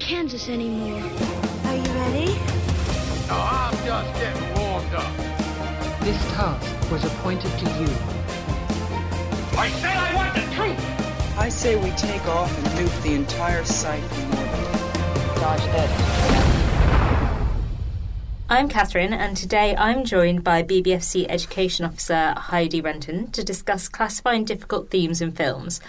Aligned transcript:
Kansas 0.00 0.48
anymore. 0.48 1.02
Are 1.66 1.76
you 1.76 1.92
ready? 1.92 2.26
No, 3.28 3.36
I'm 3.36 3.76
just 3.84 4.18
getting 4.18 4.54
warmed 4.54 4.94
up. 4.94 5.16
This 6.00 6.18
task 6.32 6.90
was 6.90 7.04
appointed 7.04 7.52
to 7.58 7.64
you. 7.78 7.86
I 9.56 9.68
said 9.68 9.96
I 9.96 10.14
want 10.14 10.34
the 10.34 10.40
truth! 10.54 11.38
I 11.38 11.48
say 11.50 11.76
we 11.76 11.90
take 11.90 12.24
off 12.26 12.56
and 12.58 12.66
nuke 12.68 13.02
the 13.02 13.14
entire 13.14 13.62
site 13.64 14.02
from 14.02 14.24
orbit. 14.30 15.36
Dodge 15.36 15.64
dead. 15.64 15.90
I'm 18.48 18.68
Catherine, 18.68 19.12
and 19.12 19.36
today 19.36 19.76
I'm 19.76 20.04
joined 20.04 20.42
by 20.42 20.62
BBFC 20.62 21.26
Education 21.28 21.84
Officer 21.84 22.34
Heidi 22.36 22.80
Renton 22.80 23.30
to 23.32 23.44
discuss 23.44 23.88
classifying 23.88 24.44
difficult 24.44 24.90
themes 24.90 25.20
in 25.20 25.30
films 25.30 25.80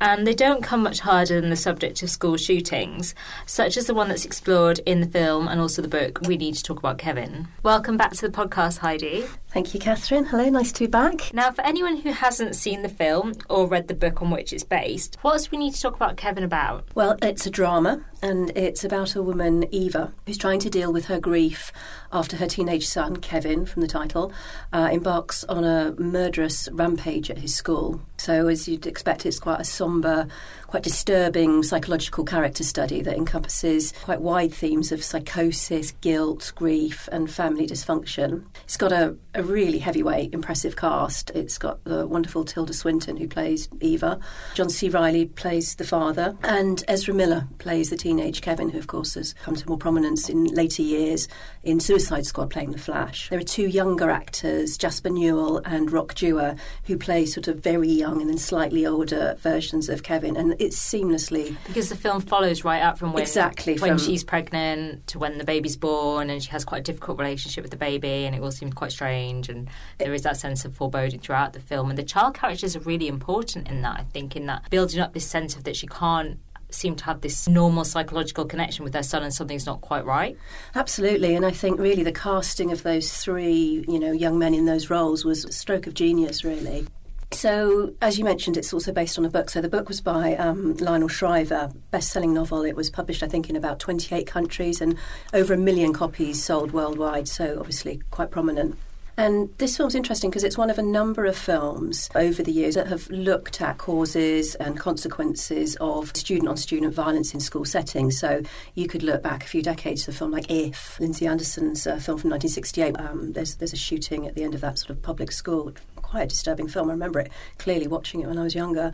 and 0.00 0.26
they 0.26 0.34
don't 0.34 0.62
come 0.62 0.82
much 0.82 1.00
harder 1.00 1.40
than 1.40 1.50
the 1.50 1.56
subject 1.56 2.02
of 2.02 2.10
school 2.10 2.36
shootings, 2.36 3.14
such 3.46 3.76
as 3.76 3.86
the 3.86 3.94
one 3.94 4.08
that's 4.08 4.24
explored 4.24 4.80
in 4.86 5.00
the 5.00 5.06
film 5.06 5.48
and 5.48 5.60
also 5.60 5.82
the 5.82 5.88
book 5.88 6.20
We 6.26 6.36
Need 6.36 6.54
to 6.54 6.62
Talk 6.62 6.78
About 6.78 6.98
Kevin. 6.98 7.48
Welcome 7.62 7.96
back 7.96 8.12
to 8.12 8.28
the 8.28 8.32
podcast, 8.32 8.78
Heidi. 8.78 9.24
Thank 9.50 9.72
you, 9.72 9.80
Catherine. 9.80 10.26
Hello, 10.26 10.46
nice 10.50 10.72
to 10.72 10.80
be 10.80 10.86
back. 10.86 11.32
Now, 11.32 11.50
for 11.50 11.62
anyone 11.62 11.96
who 11.96 12.12
hasn't 12.12 12.54
seen 12.54 12.82
the 12.82 12.88
film 12.88 13.32
or 13.48 13.66
read 13.66 13.88
the 13.88 13.94
book 13.94 14.20
on 14.20 14.30
which 14.30 14.52
it's 14.52 14.62
based, 14.62 15.16
what 15.22 15.32
does 15.32 15.50
We 15.50 15.56
Need 15.56 15.74
to 15.74 15.80
Talk 15.80 15.96
About 15.96 16.18
Kevin 16.18 16.44
about? 16.44 16.86
Well, 16.94 17.16
it's 17.22 17.46
a 17.46 17.50
drama, 17.50 18.04
and 18.20 18.50
it's 18.56 18.84
about 18.84 19.16
a 19.16 19.22
woman, 19.22 19.64
Eva, 19.72 20.12
who's 20.26 20.36
trying 20.36 20.60
to 20.60 20.70
deal 20.70 20.92
with 20.92 21.06
her 21.06 21.18
grief 21.18 21.72
after 22.12 22.36
her 22.36 22.46
teenage 22.46 22.86
son, 22.86 23.16
Kevin, 23.16 23.64
from 23.64 23.80
the 23.80 23.88
title, 23.88 24.32
uh, 24.72 24.90
embarks 24.92 25.44
on 25.44 25.64
a 25.64 25.94
murderous 25.98 26.68
rampage 26.72 27.30
at 27.30 27.38
his 27.38 27.54
school. 27.54 28.02
So, 28.18 28.48
as 28.48 28.68
you'd 28.68 28.86
expect, 28.86 29.24
it's 29.24 29.38
quite 29.38 29.60
a 29.60 29.64
somber, 29.64 30.26
quite 30.66 30.82
disturbing 30.82 31.62
psychological 31.62 32.24
character 32.24 32.64
study 32.64 33.00
that 33.02 33.16
encompasses 33.16 33.92
quite 34.04 34.20
wide 34.20 34.52
themes 34.52 34.92
of 34.92 35.02
psychosis, 35.02 35.92
guilt, 36.00 36.52
grief, 36.54 37.08
and 37.12 37.30
family 37.30 37.66
dysfunction. 37.66 38.44
It's 38.64 38.76
got 38.76 38.92
a, 38.92 39.16
a 39.38 39.42
really 39.42 39.78
heavyweight, 39.78 40.34
impressive 40.34 40.74
cast. 40.74 41.30
It's 41.30 41.58
got 41.58 41.82
the 41.84 42.06
wonderful 42.06 42.44
Tilda 42.44 42.72
Swinton, 42.72 43.16
who 43.16 43.28
plays 43.28 43.68
Eva, 43.80 44.18
John 44.54 44.68
C. 44.68 44.88
Reilly 44.88 45.26
plays 45.26 45.76
the 45.76 45.84
father, 45.84 46.36
and 46.42 46.82
Ezra 46.88 47.14
Miller 47.14 47.46
plays 47.58 47.90
the 47.90 47.96
teenage 47.96 48.42
Kevin, 48.42 48.68
who, 48.70 48.78
of 48.78 48.88
course, 48.88 49.14
has 49.14 49.34
come 49.34 49.54
to 49.54 49.68
more 49.68 49.78
prominence 49.78 50.28
in 50.28 50.46
later 50.46 50.82
years 50.82 51.28
in 51.62 51.78
Suicide 51.78 52.26
Squad 52.26 52.50
playing 52.50 52.72
The 52.72 52.78
Flash. 52.78 53.28
There 53.28 53.38
are 53.38 53.42
two 53.42 53.66
younger 53.68 54.10
actors, 54.10 54.76
Jasper 54.76 55.10
Newell 55.10 55.58
and 55.64 55.92
Rock 55.92 56.14
Duer, 56.14 56.56
who 56.84 56.98
play 56.98 57.24
sort 57.24 57.46
of 57.46 57.60
very 57.60 57.88
young 57.88 58.20
and 58.20 58.28
then 58.28 58.38
slightly 58.38 58.86
older 58.86 59.36
versions 59.38 59.88
of 59.88 60.02
Kevin, 60.02 60.36
and 60.36 60.56
it's 60.58 60.76
seamlessly 60.76 61.56
because 61.66 61.90
the 61.90 61.96
film 61.96 62.20
follows 62.20 62.64
right 62.64 62.82
up 62.82 62.98
from 62.98 63.12
when 63.12 63.22
exactly 63.22 63.76
when 63.78 63.98
she's 63.98 64.24
pregnant 64.24 65.06
to 65.06 65.20
when 65.20 65.38
the 65.38 65.44
baby's 65.44 65.76
born, 65.76 66.28
and 66.28 66.42
she 66.42 66.50
has 66.50 66.64
quite 66.64 66.80
a 66.80 66.82
difficult 66.82 67.18
relationship 67.20 67.62
with 67.62 67.70
the 67.70 67.76
baby, 67.76 68.24
and 68.24 68.34
it 68.34 68.42
all 68.42 68.50
seems 68.50 68.74
quite 68.74 68.90
strange, 68.90 69.27
and 69.28 69.68
there 69.98 70.14
is 70.14 70.22
that 70.22 70.36
sense 70.36 70.64
of 70.64 70.74
foreboding 70.74 71.20
throughout 71.20 71.52
the 71.52 71.60
film, 71.60 71.90
and 71.90 71.98
the 71.98 72.02
child 72.02 72.34
characters 72.34 72.74
are 72.74 72.80
really 72.80 73.08
important 73.08 73.68
in 73.68 73.82
that. 73.82 74.00
I 74.00 74.04
think 74.04 74.36
in 74.36 74.46
that 74.46 74.68
building 74.70 75.00
up 75.00 75.12
this 75.12 75.26
sense 75.26 75.56
of 75.56 75.64
that 75.64 75.76
she 75.76 75.86
can't 75.86 76.38
seem 76.70 76.94
to 76.96 77.04
have 77.04 77.20
this 77.20 77.48
normal 77.48 77.84
psychological 77.84 78.44
connection 78.44 78.84
with 78.84 78.92
their 78.92 79.02
son 79.02 79.22
and 79.22 79.32
something's 79.32 79.66
not 79.66 79.80
quite 79.80 80.04
right. 80.04 80.36
Absolutely, 80.74 81.34
and 81.34 81.44
I 81.46 81.50
think 81.50 81.78
really 81.78 82.02
the 82.02 82.12
casting 82.12 82.72
of 82.72 82.82
those 82.82 83.12
three, 83.12 83.84
you 83.88 83.98
know, 83.98 84.12
young 84.12 84.38
men 84.38 84.54
in 84.54 84.66
those 84.66 84.90
roles 84.90 85.24
was 85.24 85.44
a 85.44 85.52
stroke 85.52 85.86
of 85.86 85.94
genius 85.94 86.44
really. 86.44 86.86
So, 87.30 87.94
as 88.00 88.18
you 88.18 88.24
mentioned, 88.24 88.56
it's 88.56 88.72
also 88.72 88.90
based 88.90 89.18
on 89.18 89.24
a 89.24 89.28
book. 89.28 89.50
So, 89.50 89.60
the 89.60 89.68
book 89.68 89.88
was 89.88 90.00
by 90.00 90.34
um, 90.36 90.76
Lionel 90.78 91.08
Shriver, 91.08 91.70
best-selling 91.90 92.32
novel. 92.32 92.62
It 92.62 92.74
was 92.74 92.88
published, 92.88 93.22
I 93.22 93.28
think, 93.28 93.50
in 93.50 93.56
about 93.56 93.78
28 93.78 94.26
countries 94.26 94.80
and 94.80 94.96
over 95.34 95.52
a 95.52 95.58
million 95.58 95.92
copies 95.92 96.42
sold 96.42 96.72
worldwide. 96.72 97.28
So, 97.28 97.58
obviously, 97.58 98.00
quite 98.10 98.30
prominent. 98.30 98.78
And 99.18 99.52
this 99.58 99.76
film's 99.76 99.96
interesting 99.96 100.30
because 100.30 100.44
it's 100.44 100.56
one 100.56 100.70
of 100.70 100.78
a 100.78 100.82
number 100.82 101.26
of 101.26 101.36
films 101.36 102.08
over 102.14 102.40
the 102.40 102.52
years 102.52 102.76
that 102.76 102.86
have 102.86 103.10
looked 103.10 103.60
at 103.60 103.76
causes 103.76 104.54
and 104.54 104.78
consequences 104.78 105.76
of 105.80 106.16
student 106.16 106.48
on 106.48 106.56
student 106.56 106.94
violence 106.94 107.34
in 107.34 107.40
school 107.40 107.64
settings. 107.64 108.16
So 108.16 108.42
you 108.76 108.86
could 108.86 109.02
look 109.02 109.20
back 109.20 109.42
a 109.42 109.48
few 109.48 109.60
decades 109.60 110.04
to 110.04 110.12
a 110.12 110.14
film 110.14 110.30
like 110.30 110.48
If, 110.48 111.00
Lindsay 111.00 111.26
Anderson's 111.26 111.84
uh, 111.84 111.98
film 111.98 112.18
from 112.18 112.30
1968. 112.30 112.96
Um, 112.96 113.32
there's, 113.32 113.56
there's 113.56 113.72
a 113.72 113.76
shooting 113.76 114.24
at 114.28 114.36
the 114.36 114.44
end 114.44 114.54
of 114.54 114.60
that 114.60 114.78
sort 114.78 114.90
of 114.90 115.02
public 115.02 115.32
school 115.32 115.72
quite 116.08 116.22
a 116.22 116.26
disturbing 116.26 116.68
film. 116.68 116.88
I 116.88 116.92
remember 116.92 117.20
it 117.20 117.30
clearly 117.58 117.86
watching 117.86 118.20
it 118.20 118.26
when 118.26 118.38
I 118.38 118.42
was 118.42 118.54
younger. 118.54 118.92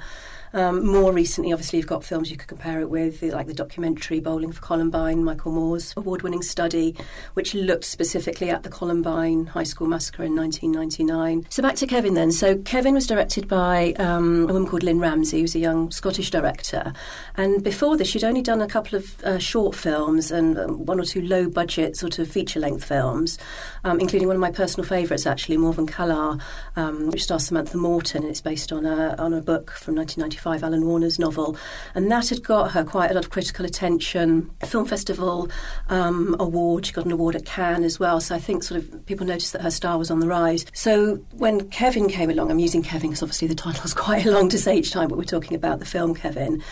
Um, 0.54 0.86
more 0.86 1.12
recently, 1.12 1.52
obviously, 1.52 1.80
you've 1.80 1.88
got 1.88 2.04
films 2.04 2.30
you 2.30 2.36
could 2.36 2.48
compare 2.48 2.80
it 2.80 2.88
with, 2.88 3.22
like 3.24 3.48
the 3.48 3.54
documentary 3.54 4.20
Bowling 4.20 4.52
for 4.52 4.62
Columbine, 4.62 5.24
Michael 5.24 5.50
Moore's 5.50 5.92
award 5.96 6.22
winning 6.22 6.42
study, 6.42 6.94
which 7.34 7.54
looked 7.54 7.84
specifically 7.84 8.50
at 8.50 8.62
the 8.62 8.68
Columbine 8.68 9.46
High 9.46 9.64
School 9.64 9.88
Massacre 9.88 10.22
in 10.22 10.36
1999. 10.36 11.46
So 11.50 11.60
back 11.60 11.74
to 11.76 11.88
Kevin 11.88 12.14
then. 12.14 12.30
So 12.30 12.56
Kevin 12.58 12.94
was 12.94 13.08
directed 13.08 13.48
by 13.48 13.94
um, 13.94 14.44
a 14.44 14.52
woman 14.52 14.68
called 14.68 14.84
Lynne 14.84 15.00
Ramsay, 15.00 15.40
who's 15.40 15.56
a 15.56 15.58
young 15.58 15.90
Scottish 15.90 16.30
director. 16.30 16.92
And 17.36 17.64
before 17.64 17.96
this, 17.96 18.06
she'd 18.06 18.22
only 18.22 18.42
done 18.42 18.62
a 18.62 18.68
couple 18.68 18.96
of 18.96 19.24
uh, 19.24 19.38
short 19.38 19.74
films 19.74 20.30
and 20.30 20.56
um, 20.56 20.86
one 20.86 21.00
or 21.00 21.04
two 21.04 21.22
low 21.22 21.48
budget 21.48 21.96
sort 21.96 22.20
of 22.20 22.30
feature 22.30 22.60
length 22.60 22.84
films, 22.84 23.38
um, 23.82 23.98
including 23.98 24.28
one 24.28 24.36
of 24.36 24.40
my 24.40 24.52
personal 24.52 24.88
favourites, 24.88 25.26
actually, 25.26 25.56
Morvern 25.56 25.88
Callar, 25.88 26.38
um, 27.04 27.10
which 27.10 27.24
stars 27.24 27.46
Samantha 27.46 27.76
Morton. 27.76 28.22
And 28.22 28.30
it's 28.30 28.40
based 28.40 28.72
on 28.72 28.86
a, 28.86 29.14
on 29.18 29.32
a 29.32 29.40
book 29.40 29.70
from 29.72 29.94
1995 29.94 30.64
Alan 30.64 30.86
Warner's 30.86 31.18
novel, 31.18 31.56
and 31.94 32.10
that 32.10 32.28
had 32.28 32.42
got 32.42 32.72
her 32.72 32.84
quite 32.84 33.10
a 33.10 33.14
lot 33.14 33.24
of 33.24 33.30
critical 33.30 33.64
attention. 33.64 34.50
Film 34.64 34.86
festival 34.86 35.48
um, 35.88 36.36
award, 36.38 36.86
she 36.86 36.92
got 36.92 37.04
an 37.04 37.12
award 37.12 37.36
at 37.36 37.44
Cannes 37.44 37.84
as 37.84 37.98
well. 37.98 38.20
So 38.20 38.34
I 38.34 38.38
think 38.38 38.62
sort 38.62 38.82
of 38.82 39.06
people 39.06 39.26
noticed 39.26 39.52
that 39.52 39.62
her 39.62 39.70
star 39.70 39.98
was 39.98 40.10
on 40.10 40.20
the 40.20 40.26
rise. 40.26 40.66
So 40.72 41.16
when 41.32 41.68
Kevin 41.70 42.08
came 42.08 42.30
along, 42.30 42.50
I'm 42.50 42.58
using 42.58 42.82
Kevin 42.82 43.10
because 43.10 43.22
obviously 43.22 43.48
the 43.48 43.54
title 43.54 43.84
is 43.84 43.94
quite 44.04 44.24
long 44.24 44.48
to 44.50 44.58
say 44.58 44.78
each 44.78 44.90
time, 44.90 45.08
but 45.08 45.18
we're 45.18 45.24
talking 45.24 45.56
about 45.56 45.78
the 45.78 45.86
film 45.86 46.14
Kevin 46.14 46.62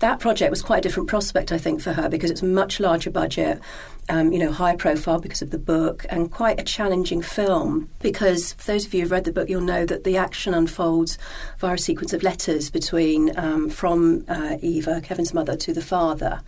that 0.00 0.20
project 0.20 0.50
was 0.50 0.62
quite 0.62 0.78
a 0.78 0.80
different 0.80 1.08
prospect, 1.08 1.50
I 1.52 1.58
think, 1.58 1.80
for 1.80 1.92
her 1.92 2.08
because 2.08 2.30
it's 2.30 2.42
much 2.42 2.78
larger 2.78 3.10
budget, 3.10 3.60
um, 4.08 4.32
you 4.32 4.38
know, 4.38 4.52
high 4.52 4.76
profile 4.76 5.18
because 5.18 5.42
of 5.42 5.50
the 5.50 5.58
book, 5.58 6.06
and 6.08 6.30
quite 6.30 6.60
a 6.60 6.64
challenging 6.64 7.20
film. 7.20 7.90
Because 8.00 8.52
for 8.54 8.72
those 8.72 8.86
of 8.86 8.94
you 8.94 9.02
who've 9.02 9.10
read 9.10 9.24
the 9.24 9.32
book, 9.32 9.48
you'll 9.48 9.60
know 9.60 9.84
that 9.84 10.04
the 10.04 10.16
action 10.16 10.54
unfolds 10.54 11.18
via 11.58 11.74
a 11.74 11.78
sequence 11.78 12.12
of 12.12 12.22
letters 12.22 12.70
between 12.70 13.36
um, 13.38 13.68
from 13.68 14.24
uh, 14.28 14.56
Eva, 14.62 15.00
Kevin's 15.00 15.34
mother, 15.34 15.56
to 15.56 15.72
the 15.72 15.82
father. 15.82 16.40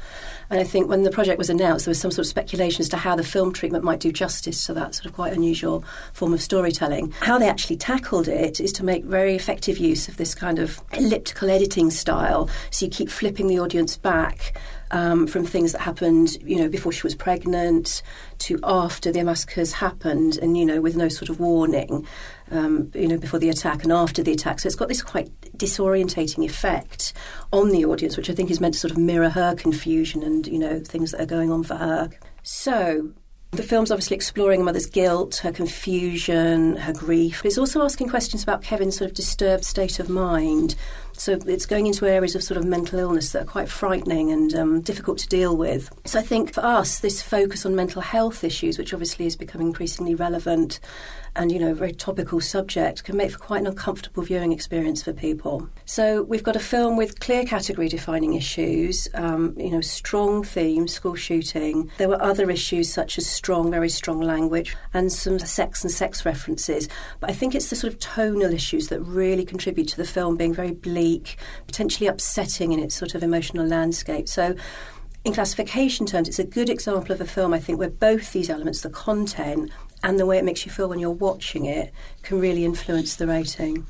And 0.48 0.60
I 0.60 0.64
think 0.64 0.88
when 0.88 1.02
the 1.02 1.10
project 1.10 1.38
was 1.38 1.50
announced, 1.50 1.84
there 1.84 1.90
was 1.90 2.00
some 2.00 2.10
sort 2.10 2.26
of 2.26 2.30
speculation 2.30 2.82
as 2.82 2.88
to 2.90 2.96
how 2.96 3.14
the 3.14 3.22
film 3.22 3.52
treatment 3.52 3.84
might 3.84 4.00
do 4.00 4.10
justice 4.10 4.66
to 4.66 4.74
that 4.74 4.94
sort 4.94 5.06
of 5.06 5.12
quite 5.12 5.32
unusual 5.32 5.84
form 6.12 6.32
of 6.32 6.40
storytelling. 6.40 7.12
How 7.20 7.38
they 7.38 7.48
actually 7.48 7.76
tackled 7.76 8.28
it 8.28 8.60
is 8.60 8.72
to 8.72 8.84
make 8.84 9.04
very 9.04 9.34
effective 9.34 9.78
use 9.78 10.08
of 10.08 10.16
this 10.16 10.34
kind 10.34 10.58
of 10.58 10.80
elliptical 10.92 11.50
editing 11.50 11.90
style. 11.90 12.48
So 12.70 12.86
you 12.86 12.90
keep 12.90 13.10
flipping 13.10 13.39
the 13.46 13.58
audience 13.58 13.96
back 13.96 14.58
um, 14.90 15.26
from 15.26 15.44
things 15.44 15.72
that 15.72 15.80
happened, 15.80 16.36
you 16.42 16.56
know, 16.56 16.68
before 16.68 16.92
she 16.92 17.02
was 17.02 17.14
pregnant 17.14 18.02
to 18.38 18.58
after 18.62 19.12
the 19.12 19.22
massacres 19.22 19.72
happened, 19.72 20.38
and 20.38 20.56
you 20.56 20.64
know, 20.64 20.80
with 20.80 20.96
no 20.96 21.08
sort 21.08 21.28
of 21.28 21.38
warning, 21.38 22.06
um, 22.50 22.90
you 22.94 23.06
know, 23.06 23.18
before 23.18 23.38
the 23.38 23.48
attack 23.48 23.82
and 23.82 23.92
after 23.92 24.22
the 24.22 24.32
attack. 24.32 24.60
So 24.60 24.66
it's 24.66 24.76
got 24.76 24.88
this 24.88 25.02
quite 25.02 25.30
disorientating 25.56 26.44
effect 26.44 27.12
on 27.52 27.70
the 27.70 27.84
audience, 27.84 28.16
which 28.16 28.30
I 28.30 28.34
think 28.34 28.50
is 28.50 28.60
meant 28.60 28.74
to 28.74 28.80
sort 28.80 28.90
of 28.90 28.98
mirror 28.98 29.28
her 29.28 29.54
confusion 29.54 30.22
and 30.22 30.46
you 30.46 30.58
know 30.58 30.80
things 30.80 31.12
that 31.12 31.20
are 31.20 31.26
going 31.26 31.50
on 31.52 31.62
for 31.62 31.76
her. 31.76 32.10
So 32.42 33.12
the 33.52 33.62
film's 33.64 33.90
obviously 33.90 34.14
exploring 34.14 34.60
a 34.60 34.64
mother's 34.64 34.86
guilt, 34.86 35.36
her 35.38 35.50
confusion, 35.50 36.76
her 36.76 36.92
grief. 36.92 37.44
It's 37.44 37.58
also 37.58 37.82
asking 37.82 38.08
questions 38.08 38.44
about 38.44 38.62
Kevin's 38.62 38.96
sort 38.96 39.10
of 39.10 39.16
disturbed 39.16 39.64
state 39.64 39.98
of 39.98 40.08
mind. 40.08 40.76
So 41.20 41.38
it's 41.46 41.66
going 41.66 41.86
into 41.86 42.06
areas 42.06 42.34
of 42.34 42.42
sort 42.42 42.56
of 42.56 42.64
mental 42.64 42.98
illness 42.98 43.32
that 43.32 43.42
are 43.42 43.44
quite 43.46 43.68
frightening 43.68 44.30
and 44.30 44.54
um, 44.54 44.80
difficult 44.80 45.18
to 45.18 45.28
deal 45.28 45.54
with. 45.54 45.90
So 46.06 46.18
I 46.18 46.22
think 46.22 46.54
for 46.54 46.64
us, 46.64 47.00
this 47.00 47.20
focus 47.20 47.66
on 47.66 47.76
mental 47.76 48.00
health 48.00 48.42
issues, 48.42 48.78
which 48.78 48.94
obviously 48.94 49.26
is 49.26 49.36
becoming 49.36 49.66
increasingly 49.66 50.14
relevant 50.14 50.80
and, 51.36 51.52
you 51.52 51.58
know, 51.58 51.74
very 51.74 51.92
topical 51.92 52.40
subject, 52.40 53.04
can 53.04 53.16
make 53.16 53.30
for 53.30 53.38
quite 53.38 53.60
an 53.60 53.66
uncomfortable 53.66 54.22
viewing 54.22 54.52
experience 54.52 55.02
for 55.02 55.12
people. 55.12 55.68
So 55.84 56.22
we've 56.22 56.42
got 56.42 56.56
a 56.56 56.60
film 56.60 56.96
with 56.96 57.20
clear 57.20 57.44
category 57.44 57.88
defining 57.88 58.34
issues, 58.34 59.08
um, 59.14 59.54
you 59.58 59.70
know, 59.70 59.80
strong 59.80 60.42
themes, 60.42 60.92
school 60.92 61.14
shooting. 61.14 61.90
There 61.98 62.08
were 62.08 62.22
other 62.22 62.50
issues 62.50 62.92
such 62.92 63.18
as 63.18 63.26
strong, 63.26 63.70
very 63.70 63.88
strong 63.88 64.20
language 64.20 64.76
and 64.92 65.12
some 65.12 65.38
sex 65.38 65.82
and 65.82 65.92
sex 65.92 66.24
references. 66.24 66.88
But 67.20 67.30
I 67.30 67.32
think 67.32 67.54
it's 67.54 67.70
the 67.70 67.76
sort 67.76 67.92
of 67.92 67.98
tonal 67.98 68.52
issues 68.52 68.88
that 68.88 69.00
really 69.00 69.44
contribute 69.44 69.88
to 69.88 69.96
the 69.96 70.04
film 70.04 70.36
being 70.36 70.54
very 70.54 70.72
bleak, 70.72 71.38
potentially 71.66 72.06
upsetting 72.06 72.72
in 72.72 72.80
its 72.80 72.94
sort 72.94 73.14
of 73.14 73.22
emotional 73.22 73.66
landscape. 73.66 74.28
So 74.28 74.54
in 75.24 75.34
classification 75.34 76.06
terms, 76.06 76.28
it's 76.28 76.38
a 76.38 76.44
good 76.44 76.70
example 76.70 77.12
of 77.12 77.20
a 77.20 77.26
film, 77.26 77.52
I 77.52 77.58
think, 77.58 77.78
where 77.78 77.90
both 77.90 78.32
these 78.32 78.48
elements, 78.48 78.80
the 78.80 78.88
content 78.90 79.70
and 80.02 80.18
the 80.18 80.26
way 80.26 80.38
it 80.38 80.44
makes 80.44 80.64
you 80.64 80.72
feel 80.72 80.88
when 80.88 80.98
you're 80.98 81.10
watching 81.10 81.66
it, 81.66 81.92
can 82.22 82.40
really 82.40 82.64
influence 82.64 83.16
the 83.16 83.26
rating. 83.26 83.86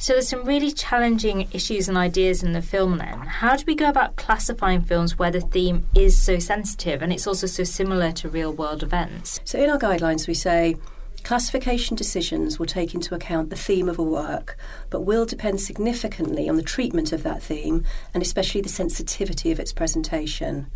So 0.00 0.14
there's 0.14 0.28
some 0.28 0.46
really 0.46 0.72
challenging 0.72 1.46
issues 1.52 1.86
and 1.86 1.98
ideas 1.98 2.42
in 2.42 2.54
the 2.54 2.62
film 2.62 2.96
then. 2.96 3.18
How 3.18 3.54
do 3.54 3.64
we 3.66 3.74
go 3.74 3.86
about 3.86 4.16
classifying 4.16 4.80
films 4.80 5.18
where 5.18 5.30
the 5.30 5.42
theme 5.42 5.86
is 5.94 6.20
so 6.20 6.38
sensitive 6.38 7.02
and 7.02 7.12
it's 7.12 7.26
also 7.26 7.46
so 7.46 7.64
similar 7.64 8.10
to 8.12 8.30
real 8.30 8.50
world 8.50 8.82
events? 8.82 9.40
So 9.44 9.58
in 9.62 9.68
our 9.68 9.78
guidelines, 9.78 10.26
we 10.26 10.32
say 10.32 10.76
classification 11.22 11.96
decisions 11.96 12.58
will 12.58 12.64
take 12.64 12.94
into 12.94 13.14
account 13.14 13.50
the 13.50 13.56
theme 13.56 13.90
of 13.90 13.98
a 13.98 14.02
work, 14.02 14.56
but 14.88 15.02
will 15.02 15.26
depend 15.26 15.60
significantly 15.60 16.48
on 16.48 16.56
the 16.56 16.62
treatment 16.62 17.12
of 17.12 17.22
that 17.24 17.42
theme 17.42 17.84
and 18.14 18.22
especially 18.22 18.62
the 18.62 18.70
sensitivity 18.70 19.52
of 19.52 19.60
its 19.60 19.70
presentation. 19.70 20.68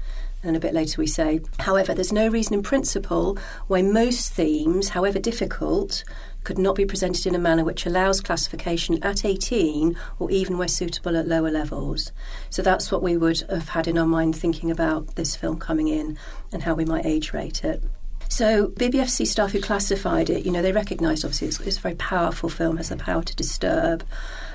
And 0.44 0.56
a 0.56 0.60
bit 0.60 0.74
later 0.74 1.00
we 1.00 1.06
say, 1.06 1.40
however, 1.60 1.94
there's 1.94 2.12
no 2.12 2.28
reason 2.28 2.54
in 2.54 2.62
principle 2.62 3.38
why 3.66 3.82
most 3.82 4.32
themes, 4.32 4.90
however 4.90 5.18
difficult, 5.18 6.04
could 6.44 6.58
not 6.58 6.76
be 6.76 6.84
presented 6.84 7.26
in 7.26 7.34
a 7.34 7.38
manner 7.38 7.64
which 7.64 7.86
allows 7.86 8.20
classification 8.20 9.02
at 9.02 9.24
18 9.24 9.96
or 10.18 10.30
even 10.30 10.58
where 10.58 10.68
suitable 10.68 11.16
at 11.16 11.26
lower 11.26 11.50
levels. 11.50 12.12
So 12.50 12.60
that's 12.60 12.92
what 12.92 13.02
we 13.02 13.16
would 13.16 13.40
have 13.48 13.70
had 13.70 13.88
in 13.88 13.98
our 13.98 14.06
mind 14.06 14.36
thinking 14.36 14.70
about 14.70 15.16
this 15.16 15.34
film 15.34 15.58
coming 15.58 15.88
in 15.88 16.18
and 16.52 16.62
how 16.62 16.74
we 16.74 16.84
might 16.84 17.06
age 17.06 17.32
rate 17.32 17.64
it. 17.64 17.82
So 18.28 18.68
BBFC 18.68 19.26
staff 19.26 19.52
who 19.52 19.60
classified 19.60 20.28
it, 20.30 20.44
you 20.44 20.52
know, 20.52 20.62
they 20.62 20.72
recognised 20.72 21.24
obviously 21.24 21.48
it's, 21.48 21.60
it's, 21.60 21.78
a 21.78 21.80
very 21.80 21.94
powerful 21.94 22.48
film, 22.48 22.76
has 22.76 22.88
the 22.88 22.96
power 22.96 23.22
to 23.22 23.36
disturb. 23.36 24.04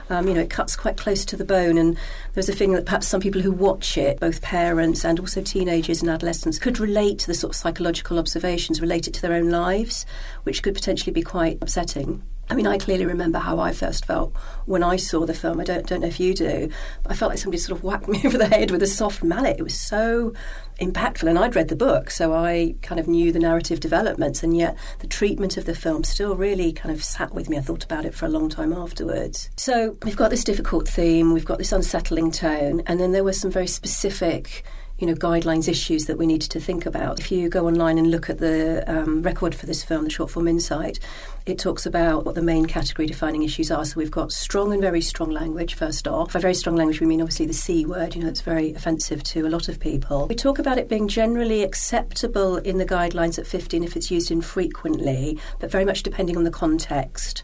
Um, 0.10 0.28
you 0.28 0.34
know, 0.34 0.42
it 0.42 0.50
cuts 0.50 0.76
quite 0.76 0.98
close 0.98 1.24
to 1.26 1.38
the 1.38 1.46
bone, 1.46 1.78
and 1.78 1.98
there's 2.34 2.50
a 2.50 2.56
feeling 2.56 2.76
that 2.76 2.86
perhaps 2.86 3.08
some 3.08 3.22
people 3.22 3.42
who 3.42 3.52
watch 3.52 3.98
it, 3.98 4.20
both 4.20 4.42
parents 4.42 5.06
and 5.06 5.20
also 5.20 5.42
teenagers 5.42 6.02
and 6.02 6.10
adolescents, 6.10 6.58
could 6.58 6.80
relate 6.80 7.20
to 7.20 7.28
the 7.28 7.34
sort 7.34 7.52
of 7.52 7.56
psychological 7.56 8.18
observations, 8.18 8.82
relate 8.82 9.08
it 9.08 9.14
to 9.16 9.22
their 9.22 9.34
own 9.34 9.50
lives, 9.50 10.06
which 10.44 10.64
could 10.64 10.74
potentially 10.74 11.14
be 11.14 11.22
quite 11.22 11.60
upsetting. 11.62 12.24
I 12.50 12.56
mean, 12.56 12.66
I 12.66 12.80
clearly 12.80 13.06
remember 13.06 13.38
how 13.38 13.60
I 13.60 13.72
first 13.72 14.06
felt 14.06 14.34
when 14.66 14.82
I 14.82 14.96
saw 14.96 15.26
the 15.26 15.36
film. 15.36 15.60
I 15.60 15.64
don't, 15.64 15.86
don't 15.86 16.02
know 16.02 16.08
if 16.08 16.20
you 16.20 16.34
do, 16.34 16.70
but 17.04 17.12
I 17.12 17.16
felt 17.16 17.30
like 17.30 17.38
somebody 17.38 17.60
sort 17.60 17.78
of 17.78 17.84
whacked 17.84 18.08
me 18.10 18.22
over 18.26 18.38
the 18.38 18.48
head 18.48 18.72
with 18.72 18.82
a 18.82 18.88
soft 18.88 19.24
mallet. 19.24 19.60
It 19.60 19.64
was 19.64 19.80
so 19.80 20.34
impactful, 20.82 21.30
and 21.30 21.38
I'd 21.38 21.56
read 21.56 21.68
the 21.68 21.76
book, 21.76 22.10
so 22.10 22.34
I 22.34 22.76
kind 22.82 23.00
of 23.00 23.08
knew 23.08 23.32
the 23.32 23.40
narrative 23.40 23.80
developments, 23.80 24.42
and 24.42 24.58
yet 24.58 24.76
the 25.00 25.08
treatment 25.08 25.58
of 25.58 25.66
the 25.66 25.76
film 25.76 26.04
still 26.04 26.36
really 26.36 26.74
kind 26.74 26.94
of 26.94 27.04
sat 27.04 27.36
with 27.36 27.50
me. 27.50 27.58
I 27.58 27.62
thought 27.62 27.84
about 27.84 28.06
it 28.06 28.16
for 28.16 28.26
a 28.26 28.30
long 28.30 28.50
time 28.50 28.74
afterwards. 28.74 29.50
So 29.56 29.98
we've 30.04 30.18
got 30.18 30.32
this 30.32 30.44
difficult 30.44 30.88
theme, 30.88 31.34
we've 31.34 31.46
got 31.46 31.60
this 31.60 31.72
unsettling 31.72 32.32
tone, 32.32 32.82
and 32.88 33.00
then 33.00 33.12
there 33.12 33.24
were 33.24 33.34
some 33.34 33.52
very 33.52 33.68
specific 33.68 34.64
you 35.00 35.08
know, 35.08 35.16
guidelines 35.16 35.68
issues 35.68 36.06
that 36.06 36.18
we 36.18 36.28
needed 36.28 36.52
to 36.52 36.60
think 36.60 36.86
about. 36.86 37.20
If 37.20 37.32
you 37.32 37.50
go 37.50 37.68
online 37.68 37.98
and 37.98 38.12
look 38.12 38.30
at 38.30 38.40
the 38.40 38.84
um, 38.88 39.22
record 39.22 39.56
for 39.56 39.66
this 39.66 39.84
film, 39.84 40.04
the 40.04 40.10
short 40.10 40.30
form 40.30 40.48
Insight, 40.48 41.00
it 41.46 41.58
talks 41.58 41.86
about 41.86 42.26
what 42.26 42.36
the 42.36 42.42
main 42.42 42.66
category 42.66 43.08
defining 43.08 43.44
issues 43.44 43.72
are. 43.72 43.86
So 43.86 43.96
we've 43.98 44.12
got 44.12 44.32
strong 44.32 44.74
and 44.74 44.82
very 44.82 45.02
strong 45.02 45.30
language, 45.30 45.74
first 45.74 46.08
off. 46.08 46.34
By 46.34 46.40
very 46.40 46.54
strong 46.54 46.76
language, 46.76 47.00
we 47.00 47.08
mean 47.08 47.22
obviously 47.22 47.46
the 47.46 47.54
C 47.54 47.86
word, 47.86 48.16
you 48.16 48.22
know, 48.22 48.28
it's 48.28 48.42
very 48.42 48.74
offensive 48.74 49.24
to 49.24 49.48
a 49.48 49.50
lot 49.50 49.70
of 49.70 49.80
people. 49.80 50.28
We 50.28 50.36
talk 50.36 50.60
about 50.60 50.78
it 50.78 50.90
being 50.90 51.08
generally 51.08 51.64
acceptable 51.64 52.58
in 52.58 52.78
the 52.78 52.86
guidelines 52.86 53.40
at 53.40 53.48
15 53.48 53.84
if 53.84 53.96
it's 53.96 54.12
used 54.12 54.32
infrequently, 54.32 55.40
but 55.60 55.72
very 55.72 55.86
much 55.86 56.04
depending 56.04 56.36
on 56.36 56.44
the 56.44 56.52
context. 56.52 57.44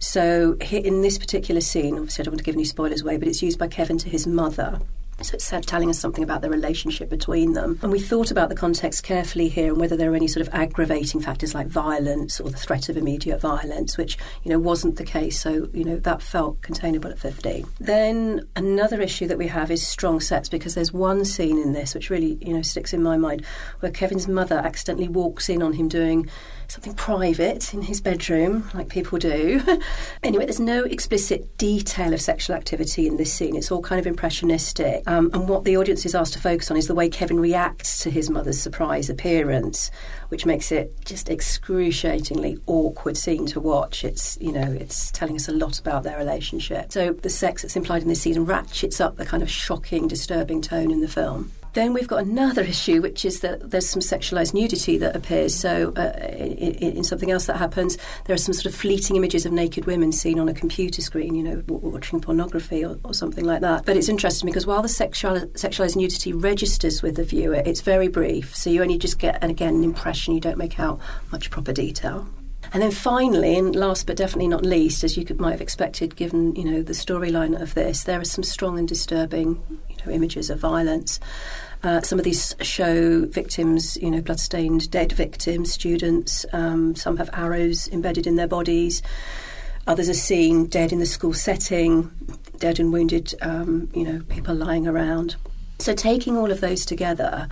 So 0.00 0.56
in 0.70 1.02
this 1.02 1.18
particular 1.18 1.60
scene, 1.60 1.96
obviously 1.96 2.22
I 2.22 2.24
don't 2.24 2.32
want 2.32 2.38
to 2.38 2.44
give 2.44 2.56
any 2.56 2.64
spoilers 2.64 3.02
away, 3.02 3.18
but 3.18 3.28
it's 3.28 3.42
used 3.42 3.58
by 3.58 3.68
Kevin 3.68 3.98
to 3.98 4.08
his 4.08 4.26
mother. 4.26 4.80
So 5.22 5.34
it's 5.34 5.48
telling 5.66 5.90
us 5.90 5.98
something 5.98 6.24
about 6.24 6.42
the 6.42 6.50
relationship 6.50 7.08
between 7.08 7.52
them. 7.52 7.78
And 7.82 7.92
we 7.92 8.00
thought 8.00 8.30
about 8.30 8.48
the 8.48 8.54
context 8.54 9.04
carefully 9.04 9.48
here 9.48 9.72
and 9.72 9.80
whether 9.80 9.96
there 9.96 10.12
are 10.12 10.16
any 10.16 10.26
sort 10.26 10.46
of 10.46 10.52
aggravating 10.52 11.20
factors 11.20 11.54
like 11.54 11.68
violence 11.68 12.40
or 12.40 12.50
the 12.50 12.56
threat 12.56 12.88
of 12.88 12.96
immediate 12.96 13.40
violence, 13.40 13.96
which, 13.96 14.18
you 14.42 14.50
know, 14.50 14.58
wasn't 14.58 14.96
the 14.96 15.04
case. 15.04 15.40
So, 15.40 15.68
you 15.72 15.84
know, 15.84 15.96
that 16.00 16.20
felt 16.20 16.60
containable 16.62 17.10
at 17.10 17.18
15. 17.18 17.66
Then 17.78 18.48
another 18.56 19.00
issue 19.00 19.26
that 19.28 19.38
we 19.38 19.46
have 19.46 19.70
is 19.70 19.86
strong 19.86 20.20
sets 20.20 20.48
because 20.48 20.74
there's 20.74 20.92
one 20.92 21.24
scene 21.24 21.58
in 21.58 21.72
this 21.72 21.94
which 21.94 22.10
really, 22.10 22.38
you 22.40 22.52
know, 22.52 22.62
sticks 22.62 22.92
in 22.92 23.02
my 23.02 23.16
mind 23.16 23.44
where 23.80 23.92
Kevin's 23.92 24.28
mother 24.28 24.56
accidentally 24.56 25.08
walks 25.08 25.48
in 25.48 25.62
on 25.62 25.74
him 25.74 25.88
doing 25.88 26.28
something 26.68 26.94
private 26.94 27.74
in 27.74 27.82
his 27.82 28.00
bedroom, 28.00 28.70
like 28.74 28.88
people 28.88 29.18
do. 29.18 29.60
anyway, 30.22 30.44
there's 30.44 30.60
no 30.60 30.84
explicit 30.84 31.56
detail 31.58 32.12
of 32.12 32.20
sexual 32.20 32.56
activity 32.56 33.06
in 33.06 33.16
this 33.16 33.32
scene. 33.32 33.56
It's 33.56 33.70
all 33.70 33.82
kind 33.82 34.00
of 34.00 34.06
impressionistic. 34.06 35.02
Um, 35.08 35.30
and 35.32 35.48
what 35.48 35.64
the 35.64 35.76
audience 35.76 36.04
is 36.06 36.14
asked 36.14 36.32
to 36.34 36.40
focus 36.40 36.70
on 36.70 36.76
is 36.76 36.86
the 36.86 36.94
way 36.94 37.08
Kevin 37.08 37.40
reacts 37.40 38.02
to 38.02 38.10
his 38.10 38.30
mother's 38.30 38.60
surprise 38.60 39.10
appearance, 39.10 39.90
which 40.28 40.46
makes 40.46 40.72
it 40.72 40.92
just 41.04 41.28
excruciatingly 41.28 42.58
awkward 42.66 43.16
scene 43.16 43.46
to 43.46 43.60
watch. 43.60 44.04
It's, 44.04 44.38
you 44.40 44.52
know, 44.52 44.72
it's 44.72 45.10
telling 45.10 45.36
us 45.36 45.48
a 45.48 45.52
lot 45.52 45.78
about 45.78 46.02
their 46.02 46.18
relationship. 46.18 46.92
So 46.92 47.12
the 47.12 47.30
sex 47.30 47.62
that's 47.62 47.76
implied 47.76 48.02
in 48.02 48.08
this 48.08 48.22
scene 48.22 48.44
ratchets 48.44 49.00
up 49.00 49.16
the 49.16 49.26
kind 49.26 49.42
of 49.42 49.50
shocking, 49.50 50.08
disturbing 50.08 50.62
tone 50.62 50.90
in 50.90 51.00
the 51.00 51.08
film. 51.08 51.52
Then 51.74 51.92
we've 51.92 52.06
got 52.06 52.20
another 52.22 52.62
issue, 52.62 53.02
which 53.02 53.24
is 53.24 53.40
that 53.40 53.72
there's 53.72 53.88
some 53.88 54.00
sexualized 54.00 54.54
nudity 54.54 54.96
that 54.98 55.16
appears. 55.16 55.54
So, 55.54 55.92
uh, 55.96 56.12
in, 56.36 56.96
in, 56.98 57.04
something 57.04 57.32
else 57.32 57.46
that 57.46 57.56
happens, 57.56 57.98
there 58.26 58.34
are 58.34 58.38
some 58.38 58.54
sort 58.54 58.66
of 58.66 58.76
fleeting 58.76 59.16
images 59.16 59.44
of 59.44 59.50
naked 59.50 59.84
women 59.84 60.12
seen 60.12 60.38
on 60.38 60.48
a 60.48 60.54
computer 60.54 61.02
screen, 61.02 61.34
you 61.34 61.42
know, 61.42 61.62
watching 61.66 62.20
pornography 62.20 62.84
or, 62.84 62.96
or 63.04 63.12
something 63.12 63.44
like 63.44 63.60
that. 63.62 63.84
But 63.84 63.96
it's 63.96 64.08
interesting 64.08 64.46
because 64.46 64.66
while 64.66 64.82
the 64.82 64.88
sexual, 64.88 65.40
sexualized 65.48 65.96
nudity 65.96 66.32
registers 66.32 67.02
with 67.02 67.16
the 67.16 67.24
viewer, 67.24 67.62
it's 67.66 67.80
very 67.80 68.06
brief. 68.06 68.54
So, 68.54 68.70
you 68.70 68.80
only 68.80 68.96
just 68.96 69.18
get, 69.18 69.42
and 69.42 69.50
again, 69.50 69.74
an 69.74 69.82
impression, 69.82 70.32
you 70.32 70.40
don't 70.40 70.58
make 70.58 70.78
out 70.78 71.00
much 71.32 71.50
proper 71.50 71.72
detail. 71.72 72.28
And 72.74 72.82
then 72.82 72.90
finally, 72.90 73.56
and 73.56 73.74
last 73.76 74.04
but 74.04 74.16
definitely 74.16 74.48
not 74.48 74.66
least, 74.66 75.04
as 75.04 75.16
you 75.16 75.24
could, 75.24 75.40
might 75.40 75.52
have 75.52 75.60
expected, 75.60 76.16
given 76.16 76.56
you 76.56 76.64
know 76.64 76.82
the 76.82 76.92
storyline 76.92 77.58
of 77.60 77.74
this, 77.74 78.02
there 78.02 78.20
are 78.20 78.24
some 78.24 78.42
strong 78.42 78.80
and 78.80 78.88
disturbing 78.88 79.62
you 79.88 79.96
know, 80.04 80.10
images 80.10 80.50
of 80.50 80.58
violence. 80.58 81.20
Uh, 81.84 82.00
some 82.00 82.18
of 82.18 82.24
these 82.24 82.56
show 82.62 83.26
victims, 83.26 83.96
you 83.98 84.10
know, 84.10 84.20
bloodstained 84.20 84.90
dead 84.90 85.12
victims, 85.12 85.72
students. 85.72 86.44
Um, 86.52 86.96
some 86.96 87.16
have 87.18 87.30
arrows 87.32 87.86
embedded 87.88 88.26
in 88.26 88.34
their 88.34 88.48
bodies. 88.48 89.02
Others 89.86 90.08
are 90.08 90.14
seen 90.14 90.66
dead 90.66 90.92
in 90.92 90.98
the 90.98 91.06
school 91.06 91.32
setting, 91.32 92.10
dead 92.58 92.80
and 92.80 92.92
wounded, 92.92 93.34
um, 93.40 93.88
you 93.94 94.02
know, 94.02 94.20
people 94.28 94.54
lying 94.54 94.88
around. 94.88 95.36
So 95.78 95.94
taking 95.94 96.36
all 96.36 96.50
of 96.50 96.60
those 96.60 96.84
together, 96.84 97.48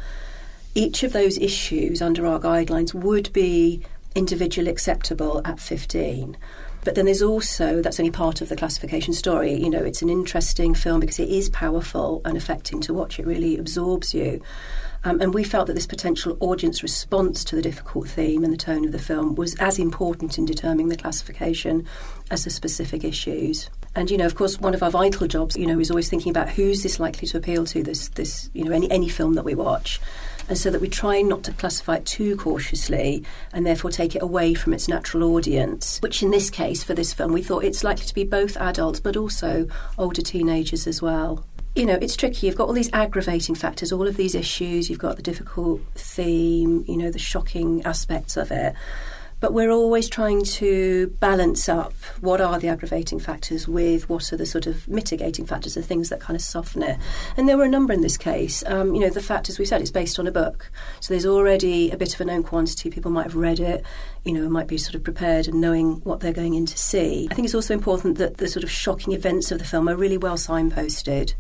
each 0.75 1.05
of 1.05 1.13
those 1.13 1.39
issues 1.39 2.03
under 2.03 2.27
our 2.27 2.41
guidelines 2.41 2.93
would 2.93 3.33
be 3.33 3.85
individually 4.15 4.71
acceptable 4.71 5.41
at 5.45 5.61
15. 5.61 6.37
But 6.85 6.97
then 6.97 7.05
there's 7.05 7.23
also, 7.23 7.81
that's 7.81 8.01
only 8.01 8.11
part 8.11 8.41
of 8.41 8.49
the 8.49 8.57
classification 8.57 9.15
story, 9.15 9.55
you 9.55 9.71
know, 9.71 9.85
it's 9.85 10.03
an 10.03 10.09
interesting 10.09 10.75
film 10.75 11.01
because 11.01 11.21
it 11.21 11.29
is 11.29 11.49
powerful 11.51 12.21
and 12.25 12.37
affecting 12.37 12.81
to 12.81 12.95
watch. 12.95 13.21
It 13.21 13.27
really 13.27 13.57
absorbs 13.57 14.15
you. 14.15 14.43
Um, 15.05 15.21
and 15.21 15.35
we 15.35 15.45
felt 15.45 15.67
that 15.67 15.75
this 15.75 15.87
potential 15.87 16.37
audience 16.41 16.83
response 16.83 17.45
to 17.45 17.57
the 17.57 17.63
difficult 17.63 18.09
theme 18.09 18.45
and 18.45 18.53
the 18.53 18.59
tone 18.59 18.85
of 18.85 18.93
the 18.93 18.99
film 18.99 19.35
was 19.35 19.55
as 19.57 19.79
important 19.79 20.39
in 20.39 20.45
determining 20.45 20.89
the 20.89 20.97
classification 20.97 21.87
as 22.31 22.45
the 22.45 22.51
specific 22.51 23.05
issues. 23.05 23.69
And 23.95 24.11
you 24.11 24.17
know, 24.17 24.27
of 24.27 24.37
course, 24.37 24.59
one 24.59 24.75
of 24.75 24.83
our 24.83 24.91
vital 24.91 25.27
jobs, 25.27 25.57
you 25.57 25.67
know, 25.67 25.79
is 25.79 25.91
always 25.91 26.09
thinking 26.09 26.31
about 26.31 26.49
who's 26.49 26.83
this 26.83 26.99
likely 26.99 27.29
to 27.29 27.37
appeal 27.37 27.67
to. 27.67 27.83
This, 27.83 28.09
this, 28.11 28.49
you 28.55 28.65
know, 28.65 28.71
any 28.71 28.91
any 28.91 29.09
film 29.09 29.35
that 29.35 29.45
we 29.45 29.55
watch 29.55 30.01
and 30.53 30.59
so 30.59 30.69
that 30.69 30.83
we 30.83 30.89
try 30.89 31.23
not 31.23 31.43
to 31.43 31.53
classify 31.53 31.97
it 31.97 32.05
too 32.05 32.37
cautiously 32.37 33.25
and 33.55 33.65
therefore 33.65 33.91
take 33.91 34.15
it 34.15 34.21
away 34.21 34.53
from 34.53 34.75
its 34.75 34.87
natural 34.87 35.35
audience, 35.35 35.99
which 36.03 36.23
in 36.23 36.31
this 36.31 36.51
case, 36.51 36.85
for 36.85 36.93
this 36.93 37.15
film, 37.15 37.33
we 37.33 37.43
thought 37.43 37.65
it's 37.65 37.83
likely 37.83 38.05
to 38.05 38.13
be 38.13 38.23
both 38.23 38.59
adults 38.59 39.01
but 39.01 39.17
also 39.17 39.67
older 39.97 40.21
teenagers 40.21 40.87
as 40.87 41.01
well 41.01 41.47
you 41.75 41.87
know, 41.87 41.95
it's 42.03 42.17
tricky. 42.17 42.47
You've 42.47 42.57
got 42.57 42.69
all 42.69 42.75
these 42.75 42.93
aggravating 42.93 43.55
factors, 43.55 43.93
all 43.93 44.07
of 44.07 44.19
these 44.19 44.35
issues. 44.35 44.91
You've 44.91 44.99
got 44.99 45.17
the 45.17 45.23
difficult 45.23 45.81
theme, 45.95 46.85
you 46.87 46.99
know, 46.99 47.11
the 47.11 47.19
shocking 47.19 47.83
aspects 47.87 48.37
of 48.37 48.51
it. 48.51 48.75
But 49.43 49.55
we're 49.55 49.73
always 49.73 50.09
trying 50.09 50.45
to 50.45 51.09
balance 51.19 51.69
up 51.69 51.95
what 52.21 52.41
are 52.41 52.61
the 52.61 52.69
aggravating 52.69 53.19
factors 53.19 53.67
with 53.67 54.09
what 54.09 54.33
are 54.33 54.37
the 54.37 54.47
sort 54.47 54.69
of 54.69 54.87
mitigating 54.87 55.47
factors, 55.47 55.75
the 55.75 55.83
things 55.83 56.11
that 56.11 56.21
kind 56.21 56.37
of 56.37 56.43
soften 56.43 56.85
it. 56.85 56.97
And 57.37 57.49
there 57.49 57.59
were 57.59 57.65
a 57.65 57.69
number 57.69 57.93
in 57.93 58.03
this 58.03 58.17
case. 58.17 58.63
Um, 58.69 58.95
you 58.95 59.01
know, 59.01 59.11
the 59.11 59.21
fact, 59.21 59.49
as 59.49 59.59
we 59.59 59.65
said, 59.65 59.81
it's 59.81 59.91
based 59.91 60.21
on 60.21 60.29
a 60.29 60.31
book. 60.31 60.71
So 61.01 61.13
there's 61.13 61.27
already 61.27 61.91
a 61.91 61.97
bit 61.97 62.15
of 62.15 62.21
a 62.21 62.25
known 62.25 62.45
quantity. 62.45 62.89
People 62.89 63.11
might 63.11 63.25
have 63.25 63.35
read 63.35 63.59
it, 63.59 63.85
you 64.23 64.33
know, 64.33 64.49
might 64.49 64.69
be 64.69 64.79
sort 64.79 64.95
of 64.95 65.03
prepared 65.03 65.49
and 65.49 65.61
knowing 65.61 65.95
what 66.05 66.21
they're 66.21 66.33
going 66.33 66.55
in 66.55 66.65
to 66.67 66.79
see. 66.79 67.27
I 67.29 67.35
think 67.35 67.45
it's 67.45 67.55
also 67.57 67.75
important 67.75 68.19
that 68.19 68.37
the 68.37 68.47
sort 68.47 68.63
of 68.63 68.71
shocking 68.71 69.13
events 69.13 69.51
of 69.51 69.59
the 69.59 69.65
film 69.65 69.89
are 69.89 69.97
really 69.97 70.19
well 70.19 70.37
signposted 70.37 71.35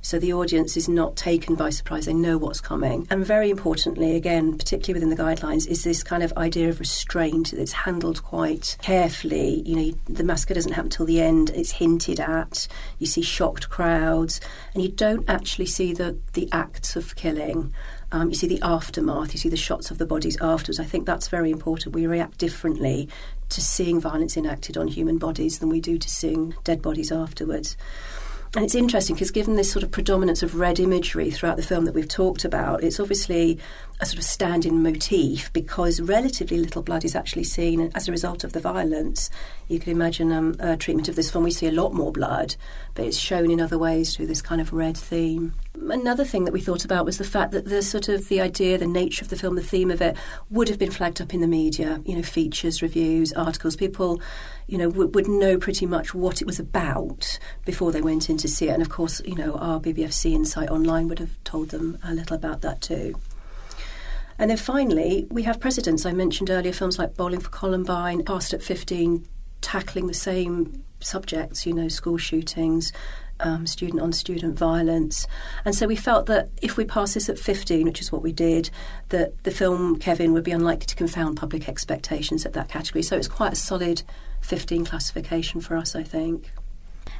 So 0.00 0.18
the 0.18 0.32
audience 0.32 0.76
is 0.76 0.88
not 0.88 1.16
taken 1.16 1.54
by 1.54 1.70
surprise, 1.70 2.06
they 2.06 2.14
know 2.14 2.38
what's 2.38 2.60
coming. 2.60 3.06
And 3.10 3.24
very 3.24 3.50
importantly, 3.50 4.16
again, 4.16 4.56
particularly 4.56 4.94
within 4.94 5.16
the 5.16 5.22
guidelines, 5.22 5.66
is 5.66 5.84
this 5.84 6.02
kind 6.02 6.22
of 6.22 6.32
idea 6.36 6.68
of 6.68 6.80
restraint 6.80 7.52
that's 7.56 7.72
handled 7.72 8.22
quite 8.22 8.76
carefully. 8.80 9.62
You 9.66 9.76
know, 9.76 9.98
the 10.08 10.24
massacre 10.24 10.54
doesn't 10.54 10.72
happen 10.72 10.90
till 10.90 11.06
the 11.06 11.20
end, 11.20 11.50
it's 11.50 11.72
hinted 11.72 12.20
at, 12.20 12.68
you 12.98 13.06
see 13.06 13.22
shocked 13.22 13.68
crowds, 13.70 14.40
and 14.74 14.82
you 14.82 14.88
don't 14.88 15.28
actually 15.28 15.66
see 15.66 15.92
the, 15.92 16.18
the 16.34 16.48
acts 16.52 16.96
of 16.96 17.16
killing. 17.16 17.72
Um, 18.10 18.30
you 18.30 18.36
see 18.36 18.46
the 18.46 18.62
aftermath, 18.62 19.34
you 19.34 19.38
see 19.38 19.50
the 19.50 19.56
shots 19.56 19.90
of 19.90 19.98
the 19.98 20.06
bodies 20.06 20.38
afterwards. 20.40 20.80
I 20.80 20.84
think 20.84 21.04
that's 21.04 21.28
very 21.28 21.50
important. 21.50 21.94
We 21.94 22.06
react 22.06 22.38
differently 22.38 23.08
to 23.50 23.60
seeing 23.60 24.00
violence 24.00 24.36
enacted 24.36 24.76
on 24.76 24.88
human 24.88 25.18
bodies 25.18 25.58
than 25.58 25.68
we 25.68 25.80
do 25.80 25.98
to 25.98 26.08
seeing 26.08 26.54
dead 26.64 26.80
bodies 26.80 27.12
afterwards. 27.12 27.76
And 28.54 28.64
it's 28.64 28.74
interesting 28.74 29.14
because, 29.14 29.30
given 29.30 29.56
this 29.56 29.70
sort 29.70 29.82
of 29.82 29.90
predominance 29.90 30.42
of 30.42 30.54
red 30.54 30.80
imagery 30.80 31.30
throughout 31.30 31.58
the 31.58 31.62
film 31.62 31.84
that 31.84 31.94
we've 31.94 32.08
talked 32.08 32.46
about, 32.46 32.82
it's 32.82 32.98
obviously 32.98 33.58
a 34.00 34.06
sort 34.06 34.18
of 34.18 34.24
stand 34.24 34.64
in 34.64 34.82
motif 34.82 35.52
because 35.52 36.00
relatively 36.00 36.56
little 36.56 36.82
blood 36.82 37.04
is 37.04 37.14
actually 37.14 37.44
seen 37.44 37.92
as 37.94 38.08
a 38.08 38.12
result 38.12 38.44
of 38.44 38.54
the 38.54 38.60
violence. 38.60 39.28
You 39.68 39.78
can 39.78 39.92
imagine 39.92 40.32
um, 40.32 40.56
a 40.60 40.78
treatment 40.78 41.08
of 41.08 41.16
this 41.16 41.30
film, 41.30 41.44
we 41.44 41.50
see 41.50 41.66
a 41.66 41.72
lot 41.72 41.92
more 41.92 42.10
blood, 42.10 42.56
but 42.94 43.04
it's 43.04 43.18
shown 43.18 43.50
in 43.50 43.60
other 43.60 43.78
ways 43.78 44.16
through 44.16 44.26
this 44.28 44.40
kind 44.40 44.62
of 44.62 44.72
red 44.72 44.96
theme. 44.96 45.52
Another 45.90 46.24
thing 46.24 46.44
that 46.44 46.52
we 46.52 46.60
thought 46.60 46.84
about 46.84 47.04
was 47.04 47.18
the 47.18 47.24
fact 47.24 47.52
that 47.52 47.66
the 47.66 47.82
sort 47.82 48.08
of 48.08 48.28
the 48.28 48.40
idea, 48.40 48.78
the 48.78 48.86
nature 48.86 49.24
of 49.24 49.28
the 49.28 49.36
film, 49.36 49.56
the 49.56 49.62
theme 49.62 49.90
of 49.90 50.00
it 50.00 50.16
would 50.50 50.68
have 50.68 50.78
been 50.78 50.90
flagged 50.90 51.20
up 51.20 51.34
in 51.34 51.40
the 51.40 51.46
media, 51.46 52.00
you 52.04 52.16
know, 52.16 52.22
features, 52.22 52.82
reviews, 52.82 53.32
articles. 53.32 53.76
People, 53.76 54.20
you 54.66 54.78
know, 54.78 54.88
would, 54.88 55.14
would 55.14 55.28
know 55.28 55.58
pretty 55.58 55.86
much 55.86 56.14
what 56.14 56.40
it 56.40 56.46
was 56.46 56.58
about 56.58 57.38
before 57.64 57.92
they 57.92 58.00
went 58.00 58.28
in 58.28 58.36
to 58.38 58.48
see 58.48 58.68
it. 58.68 58.72
And 58.72 58.82
of 58.82 58.88
course, 58.88 59.20
you 59.24 59.34
know, 59.34 59.54
our 59.54 59.80
BBFC 59.80 60.32
Insight 60.32 60.70
Online 60.70 61.08
would 61.08 61.18
have 61.18 61.42
told 61.44 61.70
them 61.70 61.98
a 62.04 62.14
little 62.14 62.36
about 62.36 62.62
that 62.62 62.80
too. 62.80 63.14
And 64.38 64.50
then 64.50 64.56
finally, 64.56 65.26
we 65.30 65.42
have 65.42 65.58
precedents. 65.58 66.06
I 66.06 66.12
mentioned 66.12 66.48
earlier 66.48 66.72
films 66.72 66.98
like 66.98 67.16
Bowling 67.16 67.40
for 67.40 67.50
Columbine, 67.50 68.24
Cast 68.24 68.54
at 68.54 68.62
15, 68.62 69.26
tackling 69.60 70.06
the 70.06 70.14
same 70.14 70.84
subjects, 71.00 71.66
you 71.66 71.72
know, 71.72 71.88
school 71.88 72.16
shootings, 72.18 72.92
um, 73.40 73.66
student 73.66 74.00
on 74.00 74.12
student 74.12 74.58
violence. 74.58 75.26
And 75.64 75.74
so 75.74 75.86
we 75.86 75.96
felt 75.96 76.26
that 76.26 76.50
if 76.62 76.76
we 76.76 76.84
pass 76.84 77.14
this 77.14 77.28
at 77.28 77.38
15, 77.38 77.84
which 77.84 78.00
is 78.00 78.12
what 78.12 78.22
we 78.22 78.32
did, 78.32 78.70
that 79.10 79.42
the 79.44 79.50
film 79.50 79.98
Kevin 79.98 80.32
would 80.32 80.44
be 80.44 80.52
unlikely 80.52 80.86
to 80.86 80.96
confound 80.96 81.36
public 81.36 81.68
expectations 81.68 82.44
at 82.44 82.52
that 82.54 82.68
category. 82.68 83.02
So 83.02 83.16
it's 83.16 83.28
quite 83.28 83.52
a 83.52 83.56
solid 83.56 84.02
15 84.40 84.84
classification 84.84 85.60
for 85.60 85.76
us, 85.76 85.94
I 85.94 86.02
think. 86.02 86.50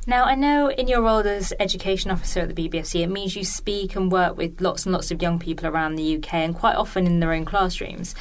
Now, 0.07 0.25
I 0.25 0.35
know 0.35 0.71
in 0.71 0.89
your 0.89 1.03
role 1.03 1.19
as 1.19 1.53
education 1.61 2.11
officer 2.11 2.41
at 2.41 2.55
the 2.55 2.69
BBFC, 2.69 3.03
it 3.03 3.09
means 3.09 3.37
you 3.37 3.45
speak 3.45 3.95
and 3.95 4.11
work 4.11 4.37
with 4.37 4.61
lots 4.61 4.87
and 4.87 4.93
lots 4.93 5.11
of 5.11 5.21
young 5.21 5.39
people 5.39 5.67
around 5.67 5.97
the 5.97 6.17
UK 6.17 6.35
and 6.35 6.55
quite 6.55 6.77
often 6.77 7.07
in 7.07 7.21
their 7.21 7.33
own 7.33 7.45
classrooms. 7.45 8.15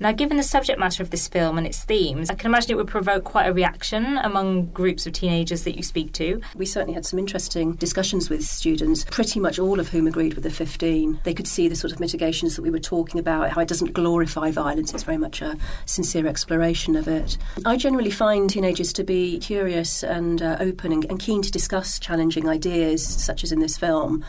Now, 0.00 0.12
given 0.12 0.36
the 0.36 0.44
subject 0.44 0.78
matter 0.78 1.02
of 1.02 1.10
this 1.10 1.26
film 1.26 1.58
and 1.58 1.66
its 1.66 1.82
themes, 1.82 2.30
I 2.30 2.34
can 2.34 2.46
imagine 2.46 2.70
it 2.70 2.76
would 2.76 2.86
provoke 2.86 3.24
quite 3.24 3.48
a 3.48 3.52
reaction 3.52 4.18
among 4.18 4.66
groups 4.66 5.06
of 5.08 5.12
teenagers 5.12 5.64
that 5.64 5.76
you 5.76 5.82
speak 5.82 6.12
to. 6.14 6.40
We 6.54 6.66
certainly 6.66 6.94
had 6.94 7.04
some 7.04 7.18
interesting 7.18 7.72
discussions 7.72 8.30
with 8.30 8.44
students, 8.44 9.04
pretty 9.10 9.40
much 9.40 9.58
all 9.58 9.80
of 9.80 9.88
whom 9.88 10.06
agreed 10.06 10.34
with 10.34 10.44
the 10.44 10.50
15. 10.50 11.20
They 11.24 11.34
could 11.34 11.48
see 11.48 11.66
the 11.66 11.74
sort 11.74 11.92
of 11.92 11.98
mitigations 11.98 12.54
that 12.54 12.62
we 12.62 12.70
were 12.70 12.78
talking 12.78 13.18
about, 13.18 13.50
how 13.50 13.60
it 13.60 13.68
doesn't 13.68 13.92
glorify 13.92 14.52
violence, 14.52 14.94
it's 14.94 15.02
very 15.02 15.18
much 15.18 15.42
a 15.42 15.56
sincere 15.84 16.28
exploration 16.28 16.94
of 16.94 17.08
it. 17.08 17.36
I 17.66 17.76
generally 17.76 18.10
find 18.10 18.48
teenagers 18.48 18.92
to 18.94 19.04
be 19.04 19.40
curious 19.40 20.04
and 20.04 20.40
uh, 20.40 20.58
open 20.60 20.92
and, 20.92 21.06
and 21.06 21.18
keen 21.18 21.42
to 21.42 21.50
discuss 21.50 21.98
challenging 21.98 22.48
ideas, 22.48 23.04
such 23.04 23.42
as 23.42 23.50
in 23.50 23.58
this 23.58 23.76
film. 23.76 24.24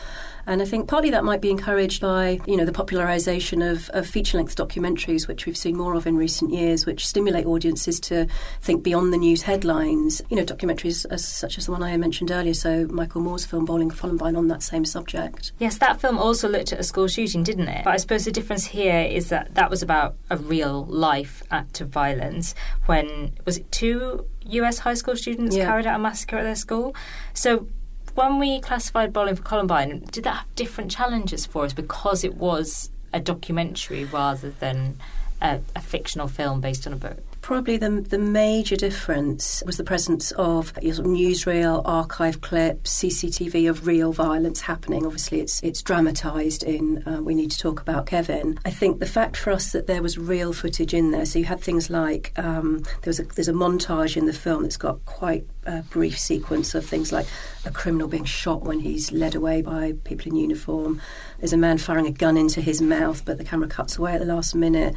And 0.46 0.62
I 0.62 0.64
think 0.64 0.88
partly 0.88 1.10
that 1.10 1.24
might 1.24 1.40
be 1.40 1.50
encouraged 1.50 2.00
by, 2.00 2.40
you 2.46 2.56
know, 2.56 2.64
the 2.64 2.72
popularisation 2.72 3.62
of, 3.62 3.88
of 3.90 4.06
feature-length 4.06 4.56
documentaries, 4.56 5.28
which 5.28 5.46
we've 5.46 5.56
seen 5.56 5.76
more 5.76 5.94
of 5.94 6.06
in 6.06 6.16
recent 6.16 6.52
years, 6.52 6.86
which 6.86 7.06
stimulate 7.06 7.46
audiences 7.46 8.00
to 8.00 8.26
think 8.60 8.82
beyond 8.82 9.12
the 9.12 9.16
news 9.18 9.42
headlines. 9.42 10.22
You 10.30 10.36
know, 10.36 10.44
documentaries 10.44 11.06
as, 11.10 11.24
such 11.26 11.58
as 11.58 11.66
the 11.66 11.72
one 11.72 11.82
I 11.82 11.96
mentioned 11.96 12.30
earlier, 12.30 12.54
so 12.54 12.86
Michael 12.90 13.20
Moore's 13.20 13.44
film 13.44 13.64
Bowling 13.64 13.90
Columbine 13.90 14.36
on 14.36 14.48
that 14.48 14.62
same 14.62 14.84
subject. 14.84 15.52
Yes, 15.58 15.78
that 15.78 16.00
film 16.00 16.18
also 16.18 16.48
looked 16.48 16.72
at 16.72 16.80
a 16.80 16.84
school 16.84 17.08
shooting, 17.08 17.42
didn't 17.42 17.68
it? 17.68 17.84
But 17.84 17.94
I 17.94 17.96
suppose 17.98 18.24
the 18.24 18.32
difference 18.32 18.64
here 18.66 19.00
is 19.02 19.28
that 19.28 19.54
that 19.54 19.70
was 19.70 19.82
about 19.82 20.16
a 20.30 20.36
real 20.36 20.84
life 20.86 21.42
act 21.50 21.80
of 21.80 21.88
violence 21.88 22.54
when, 22.86 23.32
was 23.44 23.58
it 23.58 23.70
two 23.70 24.24
US 24.46 24.78
high 24.78 24.94
school 24.94 25.16
students 25.16 25.54
Yeah. 25.54 25.66
carried 25.66 25.86
out 25.86 25.96
a 25.96 26.02
massacre 26.02 26.38
at 26.38 26.44
their 26.44 26.56
school? 26.56 26.94
So 27.34 27.66
when 28.14 28.38
we 28.38 28.60
classified 28.60 29.12
Bowling 29.12 29.36
for 29.36 29.42
Columbine, 29.42 30.04
did 30.10 30.24
that 30.24 30.36
have 30.36 30.54
different 30.54 30.90
challenges 30.90 31.46
for 31.46 31.64
us 31.64 31.72
because 31.72 32.24
it 32.24 32.34
was 32.34 32.90
a 33.12 33.20
documentary 33.20 34.04
rather 34.04 34.50
than 34.50 34.96
a, 35.40 35.60
a 35.74 35.80
fictional 35.80 36.28
film 36.28 36.60
based 36.60 36.86
on 36.86 36.92
a 36.92 36.96
book? 36.96 37.22
Probably 37.40 37.78
the, 37.78 38.04
the 38.06 38.18
major 38.18 38.76
difference 38.76 39.62
was 39.64 39.76
the 39.76 39.84
presence 39.84 40.30
of 40.32 40.72
you 40.82 40.92
know, 40.92 41.00
newsreel, 41.00 41.82
archive 41.84 42.40
clips, 42.42 43.02
CCTV 43.02 43.68
of 43.68 43.86
real 43.86 44.12
violence 44.12 44.60
happening. 44.60 45.06
Obviously, 45.06 45.40
it's 45.40 45.62
it's 45.62 45.82
dramatised 45.82 46.62
in 46.62 47.02
uh, 47.06 47.22
We 47.22 47.34
Need 47.34 47.50
to 47.52 47.58
Talk 47.58 47.80
About 47.80 48.06
Kevin. 48.06 48.58
I 48.64 48.70
think 48.70 49.00
the 49.00 49.06
fact 49.06 49.36
for 49.36 49.52
us 49.52 49.72
that 49.72 49.86
there 49.86 50.02
was 50.02 50.18
real 50.18 50.52
footage 50.52 50.92
in 50.92 51.12
there, 51.12 51.24
so 51.24 51.38
you 51.38 51.46
had 51.46 51.60
things 51.60 51.88
like 51.88 52.32
um, 52.36 52.80
there 53.02 53.10
was 53.10 53.20
a, 53.20 53.24
there's 53.24 53.48
a 53.48 53.52
montage 53.52 54.16
in 54.16 54.26
the 54.26 54.32
film 54.32 54.62
that's 54.62 54.76
got 54.76 55.04
quite 55.06 55.46
a 55.64 55.82
brief 55.82 56.18
sequence 56.18 56.74
of 56.74 56.84
things 56.84 57.12
like 57.12 57.26
a 57.64 57.70
criminal 57.70 58.08
being 58.08 58.24
shot 58.24 58.62
when 58.62 58.80
he's 58.80 59.12
led 59.12 59.34
away 59.34 59.62
by 59.62 59.94
people 60.04 60.28
in 60.28 60.36
uniform. 60.36 61.00
There's 61.38 61.52
a 61.52 61.58
man 61.58 61.78
firing 61.78 62.06
a 62.06 62.10
gun 62.10 62.36
into 62.36 62.60
his 62.60 62.80
mouth, 62.80 63.24
but 63.24 63.38
the 63.38 63.44
camera 63.44 63.68
cuts 63.68 63.98
away 63.98 64.12
at 64.12 64.20
the 64.20 64.26
last 64.26 64.54
minute. 64.54 64.94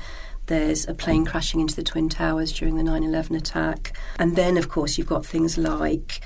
There's 0.47 0.87
a 0.87 0.93
plane 0.93 1.25
crashing 1.25 1.59
into 1.59 1.75
the 1.75 1.83
Twin 1.83 2.09
Towers 2.09 2.51
during 2.51 2.75
the 2.75 2.83
9 2.83 3.03
11 3.03 3.35
attack. 3.35 3.97
And 4.19 4.35
then, 4.35 4.57
of 4.57 4.69
course, 4.69 4.97
you've 4.97 5.07
got 5.07 5.25
things 5.25 5.57
like 5.57 6.21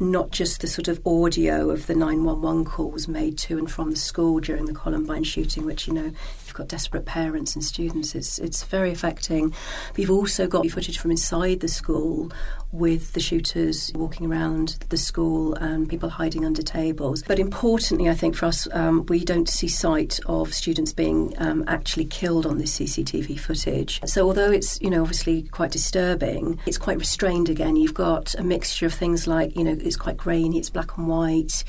not 0.00 0.30
just 0.30 0.60
the 0.60 0.68
sort 0.68 0.86
of 0.86 1.04
audio 1.04 1.70
of 1.70 1.88
the 1.88 1.94
911 1.94 2.64
calls 2.64 3.08
made 3.08 3.36
to 3.36 3.58
and 3.58 3.70
from 3.70 3.90
the 3.90 3.96
school 3.96 4.38
during 4.38 4.66
the 4.66 4.72
Columbine 4.72 5.24
shooting, 5.24 5.64
which, 5.64 5.88
you 5.88 5.94
know, 5.94 6.12
got 6.58 6.68
desperate 6.68 7.06
parents 7.06 7.54
and 7.54 7.64
students. 7.64 8.14
It's, 8.14 8.38
it's 8.38 8.64
very 8.64 8.90
affecting. 8.90 9.54
You've 9.96 10.10
also 10.10 10.46
got 10.46 10.68
footage 10.68 10.98
from 10.98 11.10
inside 11.10 11.60
the 11.60 11.68
school 11.68 12.30
with 12.72 13.12
the 13.12 13.20
shooters 13.20 13.90
walking 13.94 14.30
around 14.30 14.76
the 14.90 14.96
school 14.96 15.54
and 15.54 15.88
people 15.88 16.10
hiding 16.10 16.44
under 16.44 16.60
tables. 16.60 17.22
But 17.22 17.38
importantly, 17.38 18.10
I 18.10 18.14
think 18.14 18.36
for 18.36 18.46
us, 18.46 18.68
um, 18.72 19.06
we 19.06 19.24
don't 19.24 19.48
see 19.48 19.68
sight 19.68 20.20
of 20.26 20.52
students 20.52 20.92
being 20.92 21.32
um, 21.38 21.64
actually 21.66 22.04
killed 22.04 22.44
on 22.44 22.58
this 22.58 22.78
CCTV 22.78 23.38
footage. 23.40 24.00
So 24.04 24.26
although 24.26 24.50
it's 24.50 24.80
you 24.82 24.90
know 24.90 25.00
obviously 25.00 25.42
quite 25.44 25.70
disturbing, 25.70 26.58
it's 26.66 26.78
quite 26.78 26.98
restrained. 26.98 27.48
Again, 27.48 27.76
you've 27.76 27.94
got 27.94 28.34
a 28.34 28.42
mixture 28.42 28.86
of 28.86 28.92
things 28.92 29.26
like 29.26 29.56
you 29.56 29.64
know 29.64 29.76
it's 29.80 29.96
quite 29.96 30.16
grainy, 30.16 30.58
it's 30.58 30.70
black 30.70 30.98
and 30.98 31.08
white. 31.08 31.64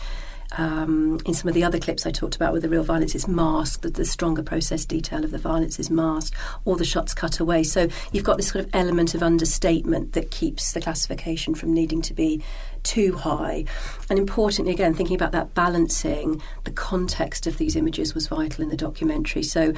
Um, 0.57 1.19
in 1.25 1.33
some 1.33 1.47
of 1.47 1.53
the 1.53 1.63
other 1.63 1.79
clips 1.79 2.05
I 2.05 2.11
talked 2.11 2.35
about 2.35 2.53
with 2.53 2.63
the 2.63 2.69
real 2.69 2.83
violence, 2.83 3.13
it's 3.13 3.27
masked. 3.27 3.83
The, 3.83 3.89
the 3.89 4.05
stronger 4.05 4.41
process 4.41 4.83
detail 4.85 5.23
of 5.23 5.31
the 5.31 5.37
violence 5.37 5.79
is 5.79 5.89
masked, 5.89 6.35
or 6.65 6.75
the 6.75 6.85
shots 6.85 7.13
cut 7.13 7.39
away. 7.39 7.63
So 7.63 7.87
you've 8.11 8.23
got 8.23 8.37
this 8.37 8.47
sort 8.47 8.65
of 8.65 8.71
element 8.73 9.13
of 9.13 9.21
understatement 9.21 10.13
that 10.13 10.31
keeps 10.31 10.71
the 10.71 10.81
classification 10.81 11.53
from 11.53 11.73
needing 11.73 12.01
to 12.03 12.13
be 12.13 12.43
too 12.83 13.15
high. 13.15 13.65
And 14.09 14.17
importantly, 14.17 14.73
again, 14.73 14.93
thinking 14.93 15.15
about 15.15 15.33
that 15.33 15.53
balancing, 15.53 16.41
the 16.63 16.71
context 16.71 17.45
of 17.45 17.57
these 17.57 17.75
images 17.75 18.13
was 18.13 18.27
vital 18.27 18.63
in 18.63 18.69
the 18.69 18.77
documentary. 18.77 19.43
So 19.43 19.73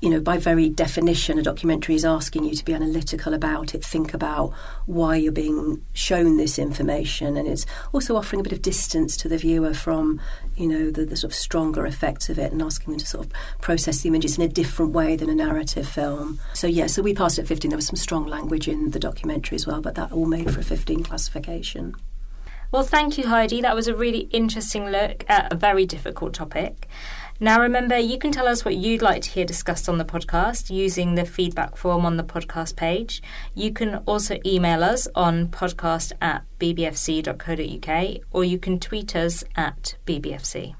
you 0.00 0.08
know, 0.08 0.20
by 0.20 0.38
very 0.38 0.68
definition, 0.68 1.38
a 1.38 1.42
documentary 1.42 1.94
is 1.94 2.04
asking 2.04 2.44
you 2.44 2.54
to 2.54 2.64
be 2.64 2.72
analytical 2.72 3.34
about 3.34 3.74
it, 3.74 3.84
think 3.84 4.14
about 4.14 4.52
why 4.86 5.16
you're 5.16 5.30
being 5.30 5.84
shown 5.92 6.38
this 6.38 6.58
information, 6.58 7.36
and 7.36 7.46
it's 7.46 7.66
also 7.92 8.16
offering 8.16 8.40
a 8.40 8.42
bit 8.42 8.52
of 8.52 8.62
distance 8.62 9.16
to 9.18 9.28
the 9.28 9.36
viewer 9.36 9.74
from, 9.74 10.20
you 10.56 10.66
know, 10.66 10.90
the, 10.90 11.04
the 11.04 11.16
sort 11.16 11.32
of 11.32 11.36
stronger 11.36 11.84
effects 11.84 12.30
of 12.30 12.38
it, 12.38 12.50
and 12.50 12.62
asking 12.62 12.92
them 12.92 12.98
to 12.98 13.06
sort 13.06 13.26
of 13.26 13.32
process 13.60 14.00
the 14.00 14.08
images 14.08 14.38
in 14.38 14.44
a 14.44 14.48
different 14.48 14.92
way 14.92 15.16
than 15.16 15.28
a 15.28 15.34
narrative 15.34 15.86
film. 15.86 16.40
So 16.54 16.66
yeah, 16.66 16.86
so 16.86 17.02
we 17.02 17.12
passed 17.12 17.38
at 17.38 17.46
15. 17.46 17.70
There 17.70 17.76
was 17.76 17.86
some 17.86 17.96
strong 17.96 18.26
language 18.26 18.68
in 18.68 18.92
the 18.92 18.98
documentary 18.98 19.56
as 19.56 19.66
well, 19.66 19.82
but 19.82 19.96
that 19.96 20.12
all 20.12 20.26
made 20.26 20.50
for 20.50 20.60
a 20.60 20.64
15 20.64 21.02
classification. 21.02 21.94
Well, 22.72 22.84
thank 22.84 23.18
you, 23.18 23.26
Heidi. 23.26 23.60
That 23.60 23.74
was 23.74 23.88
a 23.88 23.96
really 23.96 24.28
interesting 24.30 24.86
look 24.86 25.24
at 25.28 25.52
a 25.52 25.56
very 25.56 25.84
difficult 25.84 26.34
topic. 26.34 26.88
Now, 27.42 27.58
remember, 27.58 27.96
you 27.96 28.18
can 28.18 28.32
tell 28.32 28.46
us 28.46 28.66
what 28.66 28.76
you'd 28.76 29.00
like 29.00 29.22
to 29.22 29.30
hear 29.30 29.46
discussed 29.46 29.88
on 29.88 29.96
the 29.96 30.04
podcast 30.04 30.68
using 30.68 31.14
the 31.14 31.24
feedback 31.24 31.74
form 31.74 32.04
on 32.04 32.18
the 32.18 32.22
podcast 32.22 32.76
page. 32.76 33.22
You 33.54 33.72
can 33.72 33.96
also 34.04 34.38
email 34.44 34.84
us 34.84 35.08
on 35.14 35.48
podcast 35.48 36.12
at 36.20 36.44
bbfc.co.uk 36.58 38.20
or 38.30 38.44
you 38.44 38.58
can 38.58 38.78
tweet 38.78 39.16
us 39.16 39.42
at 39.56 39.96
bbfc. 40.06 40.74